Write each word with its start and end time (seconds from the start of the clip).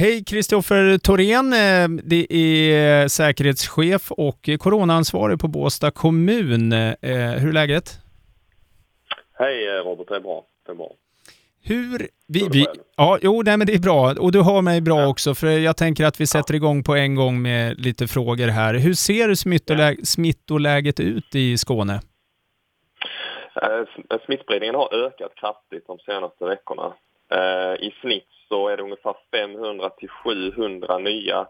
Hej 0.00 0.24
Kristoffer 0.24 0.98
Thorén, 0.98 1.52
eh, 1.52 2.02
det 2.04 2.32
är 2.32 3.08
säkerhetschef 3.08 4.12
och 4.12 4.48
coronaansvarig 4.58 5.40
på 5.40 5.48
Båstad 5.48 5.90
kommun. 5.90 6.72
Eh, 6.72 6.88
hur 7.40 7.48
är 7.48 7.52
läget? 7.52 7.84
Hej 9.38 9.66
Robert, 9.84 10.08
det 10.08 10.16
är 10.16 10.20
bra. 10.20 10.44
Det 10.66 10.72
är 10.72 10.76
bra. 10.76 10.90
Hur... 11.64 12.08
Vi, 12.28 12.48
vi, 12.52 12.66
ja, 12.96 13.18
jo, 13.22 13.42
nej, 13.42 13.56
men 13.56 13.66
det 13.66 13.74
är 13.74 13.78
bra. 13.78 14.14
Och 14.20 14.32
du 14.32 14.42
hör 14.42 14.62
mig 14.62 14.80
bra 14.80 15.00
ja. 15.00 15.06
också, 15.06 15.34
för 15.34 15.46
jag 15.46 15.76
tänker 15.76 16.04
att 16.04 16.20
vi 16.20 16.26
sätter 16.26 16.54
igång 16.54 16.84
på 16.84 16.94
en 16.94 17.14
gång 17.14 17.42
med 17.42 17.80
lite 17.80 18.06
frågor 18.06 18.48
här. 18.48 18.74
Hur 18.74 18.94
ser 18.94 19.34
smittoläget, 19.34 19.98
ja. 19.98 20.04
smittoläget 20.04 21.00
ut 21.00 21.34
i 21.34 21.58
Skåne? 21.58 22.00
Eh, 23.62 24.18
smittspridningen 24.26 24.74
har 24.74 24.94
ökat 24.94 25.34
kraftigt 25.34 25.86
de 25.86 25.98
senaste 25.98 26.44
veckorna. 26.44 26.92
I 27.80 27.90
snitt 28.00 28.39
så 28.50 28.68
är 28.68 28.76
det 28.76 28.82
ungefär 28.82 29.14
500 29.30 29.90
till 29.90 30.08
700 30.08 30.98
nya 30.98 31.48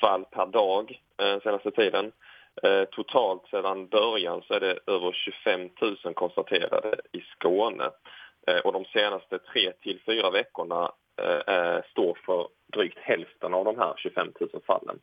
fall 0.00 0.24
per 0.24 0.46
dag 0.46 1.00
eh, 1.22 1.40
senaste 1.42 1.70
tiden. 1.70 2.12
Eh, 2.62 2.84
totalt 2.84 3.42
sedan 3.50 3.86
början 3.86 4.42
så 4.42 4.54
är 4.54 4.60
det 4.60 4.78
över 4.86 5.12
25 5.12 5.70
000 6.04 6.14
konstaterade 6.14 7.00
i 7.12 7.20
Skåne. 7.20 7.90
Eh, 8.46 8.58
och 8.64 8.72
de 8.72 8.84
senaste 8.84 9.38
tre 9.38 9.72
till 9.72 10.00
fyra 10.06 10.30
veckorna 10.30 10.92
eh, 11.22 11.54
eh, 11.54 11.80
står 11.90 12.18
för 12.26 12.48
drygt 12.72 12.98
hälften 12.98 13.54
av 13.54 13.64
de 13.64 13.78
här 13.78 13.94
25 13.96 14.32
000 14.40 14.62
fallen. 14.66 14.98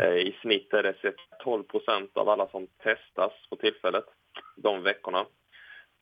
Eh, 0.00 0.16
I 0.16 0.36
snitt 0.42 0.72
är 0.72 0.82
det 0.82 1.14
12 1.44 1.62
procent 1.62 2.16
av 2.16 2.28
alla 2.28 2.48
som 2.48 2.66
testas 2.66 3.32
för 3.48 3.56
tillfället 3.56 4.04
de 4.56 4.82
veckorna. 4.82 5.26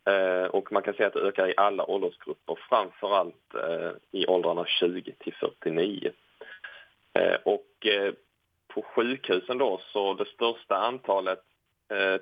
Eh, 0.08 0.46
och 0.46 0.72
man 0.72 0.82
kan 0.82 0.94
se 0.94 1.04
att 1.04 1.12
det 1.12 1.20
ökar 1.20 1.48
i 1.48 1.54
alla 1.56 1.90
åldersgrupper, 1.90 2.58
framför 2.68 3.16
allt 3.16 3.54
eh, 3.54 3.90
i 4.10 4.26
åldrarna 4.26 4.64
20 4.66 5.12
till 5.12 5.34
49. 5.34 6.12
Eh, 7.12 7.36
och 7.44 7.86
eh, 7.86 8.12
på 8.68 8.82
sjukhusen 8.82 9.58
då, 9.58 9.80
så 9.92 10.14
det 10.14 10.28
största 10.28 10.76
antalet 10.76 11.42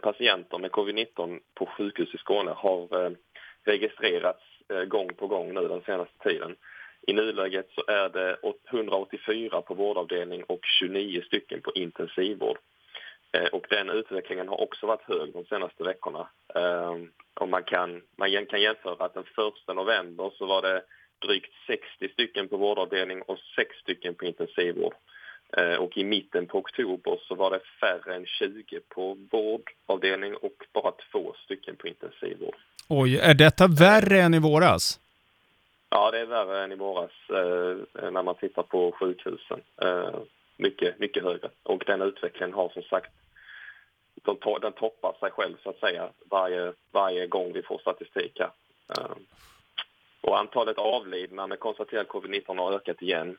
patienter 0.01 0.59
med 0.59 0.71
covid-19 0.71 1.41
på 1.55 1.67
sjukhus 1.67 2.15
i 2.15 2.19
Skåne 2.19 2.51
har 2.51 3.15
registrerats 3.65 4.43
gång 4.89 5.15
på 5.15 5.27
gång 5.27 5.55
nu 5.55 5.69
den 5.69 5.81
senaste 5.81 6.19
tiden. 6.29 6.57
I 7.07 7.13
nuläget 7.13 7.69
så 7.71 7.85
är 7.87 8.09
det 8.09 8.37
184 8.71 9.63
på 9.63 9.75
vårdavdelning 9.75 10.45
och 10.45 10.61
29 10.81 11.23
stycken 11.23 11.61
på 11.61 11.73
intensivvård. 11.75 12.59
Och 13.53 13.67
den 13.71 13.91
utvecklingen 13.91 14.49
har 14.49 14.61
också 14.61 14.87
varit 14.87 15.03
hög 15.03 15.33
de 15.33 15.45
senaste 15.45 15.85
veckorna. 15.85 16.29
Och 17.35 17.49
man 17.49 17.63
kan, 17.63 18.03
man 18.17 18.47
kan 18.47 18.61
jämföra 18.61 19.05
att 19.05 19.15
den 19.15 19.23
1 19.69 19.77
november 19.77 20.31
så 20.39 20.47
var 20.47 20.63
det 20.63 20.83
drygt 21.19 21.53
60 21.67 22.09
stycken 22.13 22.49
på 22.49 22.57
vårdavdelning 22.57 23.23
och 23.23 23.39
6 23.57 23.77
stycken 23.77 24.15
på 24.15 24.25
intensivvård. 24.25 24.95
Eh, 25.57 25.75
och 25.75 25.97
i 25.97 26.05
mitten 26.05 26.47
på 26.47 26.59
oktober 26.59 27.19
så 27.29 27.35
var 27.35 27.51
det 27.51 27.61
färre 27.81 28.15
än 28.15 28.27
20 28.27 28.81
på 28.89 29.17
vårdavdelning 29.31 30.37
och 30.37 30.67
bara 30.73 30.93
två 31.13 31.35
stycken 31.45 31.77
på 31.77 31.89
intensivvård. 31.89 32.57
Oj, 32.89 33.19
är 33.19 33.35
detta 33.35 33.67
värre 33.67 34.21
än 34.21 34.35
i 34.35 34.39
våras? 34.39 35.01
Ja, 35.91 36.11
det 36.11 36.19
är 36.19 36.27
värre 36.27 36.65
än 36.65 36.73
i 36.73 36.77
våras 36.77 37.11
eh, 37.29 38.11
när 38.11 38.23
man 38.23 38.35
tittar 38.35 38.63
på 38.63 38.93
sjukhusen. 38.93 39.61
Eh, 39.83 40.19
mycket, 40.57 40.99
mycket 40.99 41.23
högre. 41.23 41.51
Och 41.63 41.83
den 41.87 42.03
utvecklingen 42.03 42.53
har 42.53 42.69
som 42.69 42.83
sagt 42.83 43.13
de 44.27 44.37
to 44.37 44.59
den 44.59 44.73
toppar 44.73 45.13
sig 45.21 45.31
själv 45.31 45.57
så 45.63 45.71
att 45.71 45.79
säga 45.79 46.09
varje, 46.31 46.73
varje 46.93 47.27
gång 47.27 47.53
vi 47.53 47.63
får 47.63 47.79
statistik 47.79 48.39
här. 48.39 48.51
Ehm, 48.99 49.27
och 50.21 50.39
antalet 50.39 50.79
avlidna 50.79 51.47
med 51.47 51.59
konstaterad 51.59 52.07
covid-19 52.07 52.59
har 52.59 52.73
ökat 52.73 53.03
igen 53.03 53.37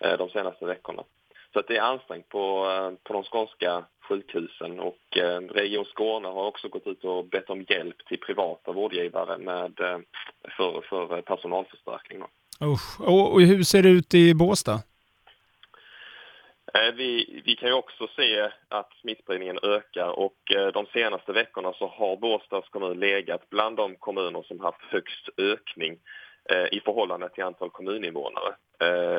eh, 0.00 0.18
de 0.18 0.28
senaste 0.30 0.66
veckorna. 0.66 1.02
Så 1.52 1.58
att 1.58 1.68
det 1.68 1.76
är 1.76 1.82
ansträngt 1.82 2.28
på, 2.28 2.70
eh, 2.70 2.90
på 3.02 3.12
de 3.12 3.22
skånska 3.24 3.84
sjukhusen 4.08 4.80
och 4.80 5.16
eh, 5.16 5.40
Region 5.40 5.84
Skåne 5.84 6.28
har 6.28 6.46
också 6.46 6.68
gått 6.68 6.86
ut 6.86 7.04
och 7.04 7.24
bett 7.24 7.50
om 7.50 7.64
hjälp 7.68 8.06
till 8.06 8.20
privata 8.20 8.72
vårdgivare 8.72 9.38
med, 9.38 9.72
för, 10.56 10.80
för 10.80 11.22
personalförstärkning. 11.22 12.22
Usch. 12.62 13.00
Och 13.00 13.40
hur 13.40 13.62
ser 13.62 13.82
det 13.82 13.88
ut 13.88 14.14
i 14.14 14.34
Båstad? 14.34 14.78
Eh, 16.76 16.94
vi, 16.94 17.42
vi, 17.44 17.56
kan 17.56 17.68
ju 17.68 17.74
också 17.74 18.08
se 18.16 18.50
att 18.68 18.92
smittspridningen 19.00 19.58
ökar 19.62 20.18
och 20.18 20.52
eh, 20.54 20.72
de 20.72 20.86
senaste 20.86 21.32
veckorna 21.32 21.72
så 21.72 21.86
har 21.86 22.16
Båstads 22.16 22.68
kommun 22.68 23.00
legat 23.00 23.50
bland 23.50 23.76
de 23.76 23.96
kommuner 23.96 24.42
som 24.42 24.60
haft 24.60 24.82
högst 24.82 25.28
ökning 25.36 25.98
eh, 26.50 26.66
i 26.72 26.80
förhållande 26.84 27.28
till 27.28 27.44
antal 27.44 27.70
kommuninvånare. 27.70 28.54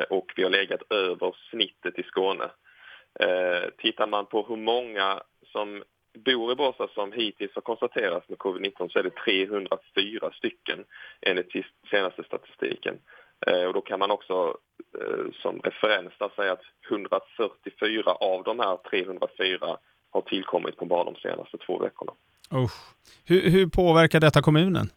Och 0.10 0.34
vi 0.36 0.44
har 0.44 0.50
legat 0.50 0.82
över 0.90 1.36
snittet 1.50 2.00
i 2.00 2.04
Skåne. 2.04 2.50
Tittar 3.78 4.08
man 4.08 4.26
på 4.26 4.46
hur 4.50 4.56
många 4.56 5.22
som 5.52 5.84
bor 6.26 6.52
i 6.52 6.56
Båstad 6.56 6.88
som 6.88 7.12
hittills 7.12 7.56
har 7.56 7.62
konstaterats 7.62 8.30
med 8.30 8.38
covid-19 8.38 8.90
så 8.90 9.00
är 9.00 9.04
det 9.04 9.16
304 9.16 10.32
stycken 10.34 10.86
enligt 11.22 11.52
senaste 11.92 12.24
statistiken. 12.24 13.00
Och 13.68 13.74
då 13.74 13.82
kan 13.82 14.00
man 14.00 14.12
också 14.12 14.58
Eh, 15.02 15.32
som 15.42 15.60
referens 15.60 16.14
säga 16.36 16.52
att 16.52 16.62
144 16.90 18.12
av 18.12 18.44
de 18.44 18.60
här 18.60 18.78
304 18.90 19.78
har 20.10 20.22
tillkommit 20.22 20.78
på 20.78 20.86
bara 20.86 21.04
de 21.04 21.16
senaste 21.16 21.58
två 21.58 21.80
veckorna. 21.80 22.12
Usch. 22.54 22.94
Hur, 23.26 23.50
hur 23.50 23.68
påverkar 23.68 24.20
detta 24.20 24.42
kommunen? 24.42 24.90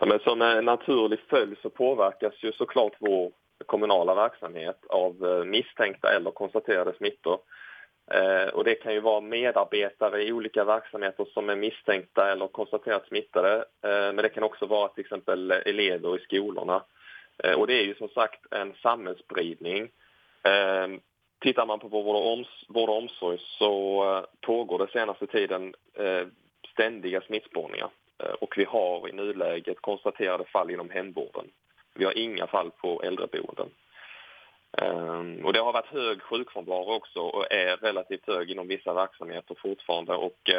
Ja, 0.00 0.06
men 0.06 0.18
som 0.18 0.42
en 0.42 0.64
naturlig 0.64 1.20
följd 1.28 1.56
så 1.62 1.70
påverkas 1.70 2.34
ju 2.36 2.52
såklart 2.52 2.92
vår 2.98 3.32
kommunala 3.66 4.14
verksamhet 4.14 4.84
av 4.88 5.26
eh, 5.26 5.44
misstänkta 5.44 6.16
eller 6.16 6.30
konstaterade 6.30 6.92
smittor. 6.96 7.38
Eh, 8.10 8.48
och 8.54 8.64
det 8.64 8.74
kan 8.74 8.92
ju 8.94 9.00
vara 9.00 9.20
medarbetare 9.20 10.22
i 10.22 10.32
olika 10.32 10.64
verksamheter 10.64 11.26
som 11.34 11.50
är 11.50 11.56
misstänkta 11.56 12.32
eller 12.32 12.46
konstaterat 12.46 13.06
smittade. 13.06 13.56
Eh, 13.56 14.12
men 14.12 14.16
det 14.16 14.28
kan 14.28 14.42
också 14.42 14.66
vara 14.66 14.88
till 14.88 15.00
exempel 15.00 15.50
elever 15.50 16.16
i 16.16 16.20
skolorna 16.20 16.82
Eh, 17.38 17.52
och 17.52 17.66
det 17.66 17.74
är 17.74 17.84
ju 17.84 17.94
som 17.94 18.08
sagt 18.08 18.52
en 18.52 18.74
samhällsspridning. 18.82 19.82
Eh, 20.42 20.88
tittar 21.40 21.66
man 21.66 21.80
på 21.80 21.88
vård 21.88 22.16
och, 22.76 22.98
omsorg 22.98 23.38
så 23.58 24.04
eh, 24.04 24.24
pågår 24.40 24.78
det 24.78 24.92
senaste 24.92 25.26
tiden 25.26 25.74
eh, 25.94 26.26
ständiga 26.72 27.20
smittspårningar. 27.20 27.90
Eh, 28.18 28.32
och 28.32 28.54
vi 28.56 28.64
har 28.64 29.08
i 29.08 29.12
nuläget 29.12 29.80
konstaterade 29.80 30.44
fall 30.44 30.70
inom 30.70 30.90
hemvården. 30.90 31.46
Vi 31.94 32.04
har 32.04 32.18
inga 32.18 32.46
fall 32.46 32.70
på 32.70 33.02
äldreboenden. 33.02 33.70
Och 35.44 35.52
det 35.52 35.60
har 35.60 35.72
varit 35.72 35.86
hög 35.86 36.22
sjukfrånvaro 36.22 36.94
också 36.94 37.20
och 37.20 37.52
är 37.52 37.76
relativt 37.76 38.26
hög 38.26 38.50
inom 38.50 38.68
vissa 38.68 38.94
verksamheter 38.94 39.56
fortfarande. 39.62 40.14
Och 40.14 40.50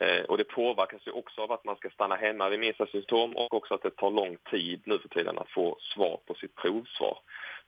Eh, 0.00 0.24
och 0.24 0.38
det 0.38 0.44
påverkas 0.44 1.06
ju 1.06 1.10
också 1.10 1.42
av 1.42 1.52
att 1.52 1.64
man 1.64 1.76
ska 1.76 1.90
stanna 1.90 2.14
hemma 2.14 2.48
vid 2.48 2.60
minsta 2.60 2.86
symptom 2.86 3.36
och 3.36 3.54
också 3.54 3.74
att 3.74 3.82
det 3.82 3.90
tar 3.90 4.10
lång 4.10 4.36
tid 4.50 4.82
nu 4.84 4.98
för 4.98 5.08
tiden 5.08 5.38
att 5.38 5.50
få 5.50 5.76
svar 5.80 6.20
på 6.26 6.34
sitt 6.34 6.54
provsvar. 6.54 7.18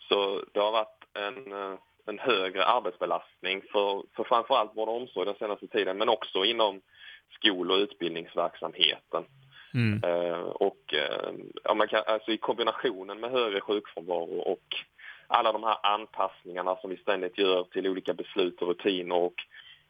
Så 0.08 0.44
det 0.52 0.60
har 0.60 0.72
varit 0.72 1.04
en, 1.14 1.52
eh, 1.52 1.74
en 2.06 2.18
högre 2.18 2.64
arbetsbelastning 2.64 3.62
för, 3.72 4.02
för 4.16 4.24
framförallt 4.24 4.76
vård 4.76 4.88
och 4.88 4.96
omsorg 4.96 5.26
den 5.26 5.38
senaste 5.38 5.66
tiden 5.66 5.98
men 5.98 6.08
också 6.08 6.44
inom 6.44 6.80
skol 7.30 7.70
och 7.70 7.78
utbildningsverksamheten. 7.78 9.24
Mm. 9.74 10.04
Eh, 10.04 10.40
och 10.40 10.94
eh, 10.94 11.32
ja, 11.64 11.74
man 11.74 11.88
kan, 11.88 12.02
alltså 12.06 12.32
i 12.32 12.38
kombinationen 12.38 13.20
med 13.20 13.30
högre 13.30 13.60
sjukfrånvaro 13.60 14.38
och 14.38 14.76
alla 15.28 15.52
de 15.52 15.62
här 15.62 15.78
anpassningarna 15.82 16.76
som 16.76 16.90
vi 16.90 16.96
ständigt 16.96 17.38
gör 17.38 17.64
till 17.64 17.88
olika 17.88 18.14
beslut 18.14 18.62
och 18.62 18.68
rutiner 18.68 19.14
och 19.14 19.34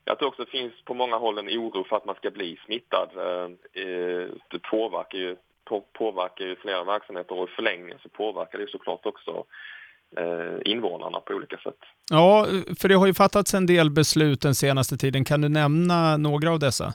jag 0.09 0.19
tror 0.19 0.29
också 0.29 0.45
det 0.45 0.51
finns 0.51 0.73
på 0.85 0.95
många 0.95 1.17
håll 1.17 1.39
en 1.39 1.49
oro 1.49 1.85
för 1.85 1.97
att 1.97 2.07
man 2.07 2.15
ska 2.15 2.31
bli 2.31 2.59
smittad. 2.67 3.09
Eh, 3.17 3.49
eh, 3.83 4.29
det 4.51 4.59
påverkar 4.71 5.19
ju, 5.19 5.37
påverkar 5.99 6.45
ju 6.45 6.57
flera 6.57 6.85
verksamheter 6.85 7.39
och 7.39 7.49
i 7.49 7.53
förlängningen 7.53 7.99
så 8.03 8.09
påverkar 8.09 8.59
det 8.59 8.71
såklart 8.71 9.07
också 9.07 9.45
eh, 10.17 10.73
invånarna 10.73 11.21
på 11.21 11.35
olika 11.35 11.57
sätt. 11.57 11.79
Ja, 12.11 12.47
för 12.81 12.89
det 12.89 12.95
har 12.95 13.07
ju 13.07 13.15
fattats 13.15 13.55
en 13.55 13.67
del 13.67 13.91
beslut 13.91 14.41
den 14.41 14.55
senaste 14.55 14.97
tiden. 14.97 15.25
Kan 15.25 15.41
du 15.41 15.49
nämna 15.49 16.17
några 16.17 16.51
av 16.51 16.59
dessa? 16.59 16.95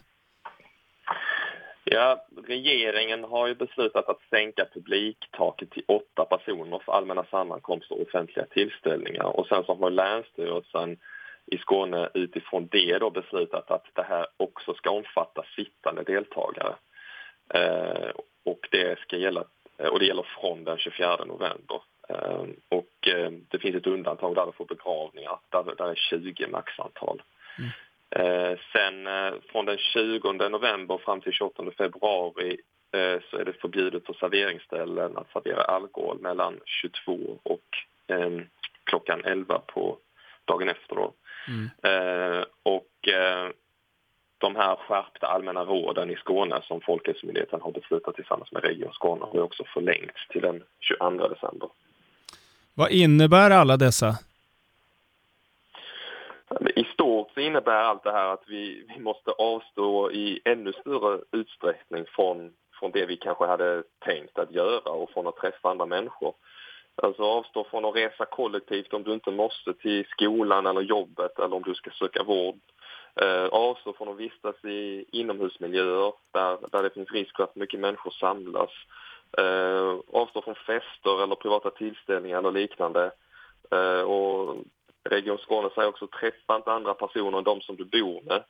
Ja, 1.93 2.25
regeringen 2.47 3.23
har 3.23 3.47
ju 3.47 3.55
beslutat 3.55 4.09
att 4.09 4.21
sänka 4.29 4.65
publiktaket 4.73 5.71
till 5.71 5.83
åtta 5.87 6.25
personer 6.25 6.79
för 6.79 6.91
allmänna 6.91 7.23
sammankomster 7.23 7.95
och 7.95 8.01
offentliga 8.01 8.45
tillställningar. 8.45 9.23
Och 9.23 9.47
sen 9.47 9.63
så 9.63 9.75
har 9.75 9.89
Länsstyrelsen 9.89 10.97
i 11.45 11.57
Skåne 11.57 12.09
utifrån 12.13 12.67
det 12.71 12.97
då 12.99 13.09
beslutat 13.09 13.71
att 13.71 13.85
det 13.93 14.03
här 14.03 14.27
också 14.37 14.73
ska 14.73 14.89
omfatta 14.89 15.43
sittande 15.55 16.03
deltagare. 16.03 16.75
Eh, 17.53 18.09
och 18.43 18.67
det 18.71 18.99
ska 18.99 19.17
gälla 19.17 19.43
och 19.77 19.99
det 19.99 20.05
gäller 20.05 20.27
från 20.41 20.63
den 20.63 20.77
24 20.77 21.25
november. 21.25 21.81
Eh, 22.09 22.45
och 22.69 23.07
eh, 23.07 23.31
det 23.49 23.59
finns 23.59 23.75
ett 23.75 23.87
undantag 23.87 24.35
där 24.35 24.51
för 24.57 24.65
begravningar, 24.65 25.39
där, 25.49 25.63
där 25.77 25.89
är 25.89 25.95
20 25.95 26.47
maxantal. 26.47 27.21
Mm. 27.59 27.71
Eh, 28.15 28.57
sen 28.71 29.07
eh, 29.07 29.33
från 29.51 29.65
den 29.65 29.77
20 29.77 30.31
november 30.31 30.97
fram 30.97 31.21
till 31.21 31.31
28 31.31 31.63
februari 31.77 32.57
eh, 32.91 33.21
så 33.29 33.37
är 33.37 33.45
det 33.45 33.61
förbjudet 33.61 34.05
för 34.05 34.13
serveringsställen 34.13 35.17
att 35.17 35.31
servera 35.31 35.61
alkohol 35.61 36.19
mellan 36.19 36.59
22 36.65 37.39
och 37.43 37.61
eh, 38.07 38.31
klockan 38.83 39.25
11 39.25 39.59
på 39.59 39.97
dagen 40.45 40.69
efter. 40.69 40.95
Då. 40.95 41.13
Mm. 41.47 42.43
Och 42.63 42.87
de 44.37 44.55
här 44.55 44.75
skärpta 44.75 45.27
allmänna 45.27 45.63
råden 45.63 46.09
i 46.09 46.15
Skåne 46.15 46.61
som 46.63 46.81
Folkhälsomyndigheten 46.81 47.61
har 47.61 47.71
beslutat 47.71 48.15
tillsammans 48.15 48.51
med 48.51 48.63
Region 48.63 48.93
Skåne 48.93 49.25
har 49.25 49.41
också 49.41 49.63
förlängts 49.73 50.27
till 50.29 50.41
den 50.41 50.63
22 50.79 51.27
december. 51.27 51.69
Vad 52.73 52.91
innebär 52.91 53.51
alla 53.51 53.77
dessa? 53.77 54.17
I 56.75 56.83
stort 56.83 57.22
så 57.33 57.39
innebär 57.39 57.83
allt 57.83 58.03
det 58.03 58.11
här 58.11 58.33
att 58.33 58.43
vi, 58.47 58.85
vi 58.95 58.99
måste 58.99 59.31
avstå 59.31 60.11
i 60.11 60.41
ännu 60.45 60.73
större 60.73 61.21
utsträckning 61.31 62.05
från, 62.05 62.53
från 62.79 62.91
det 62.91 63.05
vi 63.05 63.17
kanske 63.17 63.45
hade 63.45 63.83
tänkt 63.99 64.39
att 64.39 64.51
göra 64.51 64.91
och 64.91 65.09
från 65.09 65.27
att 65.27 65.37
träffa 65.37 65.69
andra 65.69 65.85
människor. 65.85 66.33
Alltså 66.95 67.23
avstå 67.23 67.63
från 67.63 67.85
att 67.85 67.95
resa 67.95 68.25
kollektivt 68.25 68.93
om 68.93 69.03
du 69.03 69.13
inte 69.13 69.31
måste 69.31 69.73
till 69.73 70.05
skolan 70.05 70.65
eller 70.65 70.81
jobbet 70.81 71.39
eller 71.39 71.55
om 71.55 71.63
du 71.63 71.73
ska 71.73 71.91
söka 71.91 72.23
vård. 72.23 72.59
Eh, 73.21 73.45
avstå 73.45 73.93
från 73.93 74.09
att 74.09 74.17
vistas 74.17 74.65
i 74.65 75.05
inomhusmiljöer 75.11 76.13
där, 76.31 76.57
där 76.71 76.83
det 76.83 76.93
finns 76.93 77.11
risk 77.11 77.35
för 77.35 77.43
att 77.43 77.55
mycket 77.55 77.79
människor 77.79 78.11
samlas. 78.11 78.69
Eh, 79.37 79.95
avstå 80.13 80.41
från 80.41 80.55
fester 80.55 81.23
eller 81.23 81.35
privata 81.35 81.69
tillställningar 81.69 82.37
eller 82.37 82.51
liknande. 82.51 83.11
Eh, 83.71 84.01
och 84.01 84.55
Region 85.03 85.37
Skåne 85.37 85.69
säger 85.75 85.89
också 85.89 86.07
träffa 86.07 86.55
inte 86.55 86.71
andra 86.71 86.93
personer 86.93 87.37
än 87.37 87.43
de 87.43 87.61
som 87.61 87.75
du 87.75 87.85
bor 87.85 88.21
med. 88.21 88.43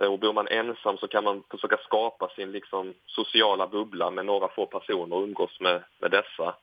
Eh, 0.00 0.12
och 0.12 0.18
bor 0.18 0.32
man 0.32 0.48
ensam 0.48 0.98
så 0.98 1.08
kan 1.08 1.24
man 1.24 1.42
försöka 1.50 1.76
skapa 1.76 2.28
sin 2.28 2.52
liksom, 2.52 2.94
sociala 3.06 3.66
bubbla 3.66 4.10
med 4.10 4.26
några 4.26 4.48
få 4.48 4.66
personer 4.66 5.16
och 5.16 5.22
umgås 5.22 5.60
med, 5.60 5.82
med 5.98 6.10
dessa. 6.10 6.54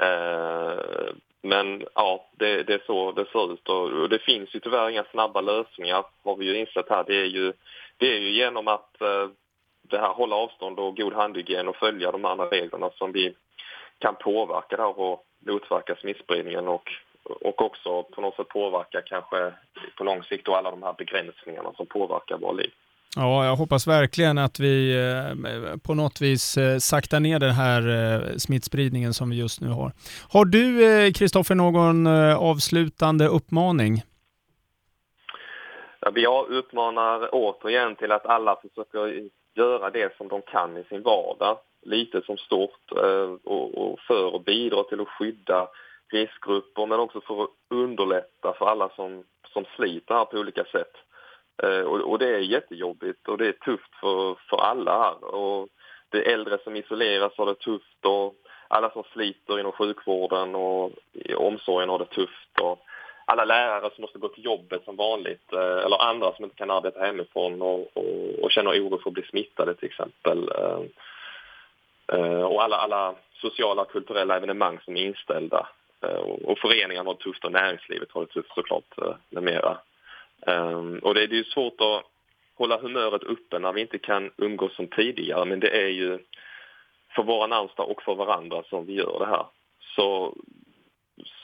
Eh, 0.00 1.14
men 1.42 1.84
ja, 1.94 2.28
det, 2.32 2.62
det, 2.62 2.74
är 2.74 2.82
så 2.86 3.12
det 3.12 3.24
ser 3.32 3.52
ut 3.52 3.68
och 3.68 4.08
det 4.08 4.18
finns 4.18 4.54
ju 4.54 4.60
tyvärr 4.60 4.90
inga 4.90 5.04
snabba 5.04 5.40
lösningar 5.40 6.04
har 6.24 6.36
vi 6.36 6.44
ju 6.44 6.58
insett 6.58 6.88
här. 6.88 7.04
Det 7.06 7.16
är 7.16 7.26
ju, 7.26 7.52
det 7.96 8.16
är 8.16 8.20
ju 8.20 8.30
genom 8.30 8.68
att 8.68 9.00
eh, 9.00 9.28
det 9.82 9.98
här 9.98 10.12
hålla 10.12 10.36
avstånd 10.36 10.78
och 10.78 10.96
god 10.96 11.12
handhygien 11.12 11.68
och 11.68 11.76
följa 11.76 12.12
de 12.12 12.24
andra 12.24 12.44
reglerna 12.44 12.90
som 12.90 13.12
vi 13.12 13.34
kan 13.98 14.14
påverka 14.14 14.76
det 14.76 14.82
här 14.82 15.00
och 15.00 15.26
motverka 15.46 15.96
smittspridningen 15.96 16.68
och, 16.68 16.90
och 17.30 17.62
också 17.62 18.02
på 18.02 18.20
något 18.20 18.36
sätt 18.36 18.48
påverka 18.48 19.02
kanske 19.02 19.52
på 19.98 20.04
lång 20.04 20.22
sikt 20.22 20.48
och 20.48 20.56
alla 20.56 20.70
de 20.70 20.82
här 20.82 20.94
begränsningarna 20.98 21.72
som 21.76 21.86
påverkar 21.86 22.38
våra 22.38 22.52
liv. 22.52 22.70
Ja, 23.16 23.44
jag 23.44 23.56
hoppas 23.56 23.86
verkligen 23.86 24.38
att 24.38 24.60
vi 24.60 24.96
eh, 24.98 25.76
på 25.86 25.94
något 25.94 26.20
vis 26.20 26.56
eh, 26.56 26.78
saktar 26.78 27.20
ner 27.20 27.38
den 27.38 27.50
här 27.50 27.82
eh, 27.88 28.36
smittspridningen 28.36 29.14
som 29.14 29.30
vi 29.30 29.38
just 29.38 29.60
nu 29.60 29.68
har. 29.68 29.92
Har 30.32 30.44
du, 30.44 31.12
Kristoffer, 31.12 31.54
någon 31.54 32.06
avslutande 32.36 33.26
uppmaning? 33.26 34.02
Jag 36.14 36.50
uppmanar 36.50 37.28
återigen 37.32 37.96
till 37.96 38.12
att 38.12 38.26
alla 38.26 38.56
försöker 38.56 39.28
göra 39.54 39.90
det 39.90 40.16
som 40.16 40.28
de 40.28 40.42
kan 40.42 40.76
i 40.76 40.84
sin 40.84 41.02
vardag, 41.02 41.58
lite 41.82 42.22
som 42.22 42.36
stort, 42.36 42.92
och 43.44 44.00
för 44.00 44.36
att 44.36 44.44
bidra 44.44 44.82
till 44.82 45.00
att 45.00 45.08
skydda 45.08 45.68
riskgrupper 46.12 46.86
men 46.86 47.00
också 47.00 47.20
för 47.20 47.42
att 47.42 47.50
underlätta 47.70 48.52
för 48.52 48.66
alla 48.66 48.88
som, 48.88 49.24
som 49.52 49.64
sliter 49.76 50.14
här 50.14 50.24
på 50.24 50.36
olika 50.36 50.64
sätt. 50.64 50.92
Eh, 51.62 51.80
och, 51.80 52.00
och, 52.00 52.18
det 52.18 52.28
är 52.28 52.38
jättejobbigt 52.38 53.28
och 53.28 53.38
det 53.38 53.46
är 53.46 53.52
tufft 53.52 53.94
för, 54.00 54.34
för 54.50 54.56
alla 54.56 54.98
här. 54.98 55.34
Och 55.34 55.68
det 56.08 56.18
är 56.18 56.34
äldre 56.34 56.58
som 56.64 56.76
isoleras 56.76 57.32
har 57.36 57.46
det 57.46 57.54
tufft 57.54 58.04
och 58.04 58.34
alla 58.68 58.90
som 58.90 59.02
sliter 59.12 59.60
inom 59.60 59.72
sjukvården 59.72 60.54
och 60.54 60.92
i 61.12 61.34
omsorgen 61.34 61.88
har 61.88 61.98
det 61.98 62.04
tufft. 62.04 62.60
Och 62.60 62.78
alla 63.24 63.44
lärare 63.44 63.90
som 63.94 64.02
måste 64.02 64.18
gå 64.18 64.28
till 64.28 64.44
jobbet 64.44 64.84
som 64.84 64.96
vanligt 64.96 65.52
eh, 65.52 65.84
eller 65.84 66.02
andra 66.02 66.32
som 66.32 66.44
inte 66.44 66.56
kan 66.56 66.70
arbeta 66.70 67.00
hemifrån 67.00 67.62
och, 67.62 67.96
och, 67.96 68.38
och 68.42 68.50
känner 68.50 68.70
oro 68.70 68.98
för 69.02 69.10
att 69.10 69.14
bli 69.14 69.22
smittade 69.22 69.74
till 69.74 69.88
exempel. 69.88 70.52
Eh, 70.58 70.80
eh 72.18 72.42
och 72.42 72.62
alla, 72.62 72.76
alla 72.76 73.14
sociala 73.32 73.82
och 73.82 73.90
kulturella 73.90 74.36
evenemang 74.36 74.78
som 74.84 74.96
är 74.96 75.00
inställda. 75.00 75.68
Eh, 76.02 76.20
och 76.20 76.58
föreningarna 76.58 77.08
har 77.10 77.14
det 77.14 77.20
tufft 77.20 77.44
och 77.44 77.52
näringslivet 77.52 78.12
har 78.12 78.20
det 78.20 78.32
tufft 78.32 78.54
såklart 78.54 78.98
eh, 78.98 79.14
med 79.30 79.42
mera. 79.42 79.78
Ehm, 80.46 80.98
och 80.98 81.14
det 81.14 81.22
är 81.22 81.28
ju 81.28 81.44
svårt 81.44 81.80
att 81.80 82.04
hålla 82.54 82.80
humöret 82.80 83.22
uppe 83.22 83.58
när 83.58 83.72
vi 83.72 83.80
inte 83.80 83.98
kan 83.98 84.30
umgås 84.36 84.76
som 84.76 84.86
tidigare 84.86 85.44
men 85.44 85.60
det 85.60 85.82
är 85.84 85.88
ju 85.88 86.18
för 87.14 87.22
våra 87.22 87.46
närmsta 87.46 87.82
och 87.82 88.02
för 88.02 88.14
varandra 88.14 88.62
som 88.62 88.86
vi 88.86 88.94
gör 88.94 89.18
det 89.18 89.26
här. 89.26 89.46
Så, 89.96 90.36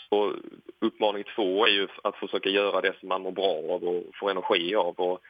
så 0.08 0.32
uppmaning 0.81 1.25
två 1.37 1.67
är 1.67 1.70
ju 1.70 1.88
att 2.05 2.17
försöka 2.17 2.49
göra 2.49 2.81
det 2.81 2.94
som 3.00 3.08
man 3.08 3.23
mår 3.23 3.32
bra 3.32 3.75
av 3.75 3.85
och 3.85 4.05
får 4.14 4.31
energi 4.31 4.75
av. 4.75 4.94
Och, 4.94 5.20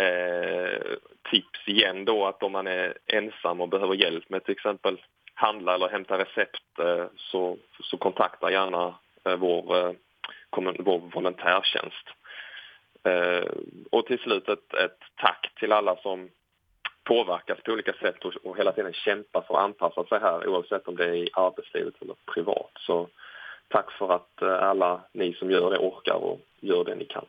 eh, 0.00 0.80
tips 1.30 1.68
igen 1.68 2.04
då 2.04 2.26
att 2.26 2.42
om 2.42 2.52
man 2.52 2.66
är 2.66 2.98
ensam 3.06 3.60
och 3.60 3.68
behöver 3.68 3.94
hjälp 3.94 4.28
med 4.28 4.44
till 4.44 4.52
exempel 4.52 5.00
handla 5.40 5.74
eller 5.74 5.88
hämta 5.88 6.18
recept 6.18 6.78
eh, 6.78 7.06
så, 7.16 7.56
så 7.82 7.96
kontakta 7.96 8.50
gärna 8.50 8.94
eh, 9.24 9.36
vår, 9.36 9.76
eh, 9.76 9.92
vår 10.78 10.98
volontärtjänst. 10.98 12.06
Och 13.90 14.06
till 14.06 14.18
slut 14.18 14.48
ett, 14.48 14.74
ett, 14.74 14.98
tack 15.16 15.52
till 15.60 15.72
alla 15.72 15.96
som 15.96 16.28
påverkas 17.04 17.58
på 17.64 17.72
olika 17.72 17.92
sätt 17.92 18.24
och, 18.24 18.34
och 18.44 18.58
hela 18.58 18.72
tiden 18.72 18.92
kämpar 18.92 19.40
för 19.40 19.54
att 19.54 19.64
anpassa 19.64 20.04
sig 20.04 20.20
här 20.20 20.48
oavsett 20.48 20.88
om 20.88 20.96
det 20.96 21.04
är 21.04 21.14
i 21.14 21.30
arbetslivet 21.32 21.94
eller 22.02 22.14
privat. 22.34 22.70
Så 22.78 23.08
tack 23.68 23.92
för 23.92 24.12
att 24.14 24.42
alla 24.42 25.00
ni 25.12 25.34
som 25.34 25.50
gör 25.50 25.70
det 25.70 25.78
orkar 25.78 26.14
och 26.14 26.40
gör 26.60 26.84
det 26.84 26.94
ni 26.94 27.04
kan. 27.04 27.26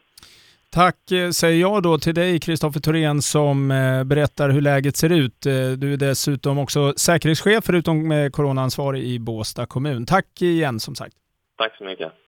Tack 0.74 1.12
eh, 1.12 1.30
säger 1.30 1.62
jag 1.62 1.84
då 1.84 1.98
till 1.98 2.16
dig 2.16 2.40
Kristoffer 2.40 2.80
Thorén 2.80 3.22
som 3.22 3.72
eh, 3.72 4.04
berättar 4.04 4.50
hur 4.50 4.62
läget 4.62 4.98
ser 4.98 5.10
ut. 5.10 5.46
Eh, 5.46 5.52
du 5.54 5.94
är 5.94 5.98
dessutom 5.98 6.58
också 6.58 6.94
säkerhetschef 6.98 7.64
förutom 7.66 8.08
med 8.08 8.34
coronaansvarig 8.34 9.04
i 9.04 9.20
Båsta 9.20 9.66
kommun. 9.66 10.06
Tack 10.06 10.42
igen 10.42 10.80
som 10.80 10.96
sagt. 10.96 11.16
Tack 11.58 11.78
så 11.78 11.84
mycket. 11.84 12.12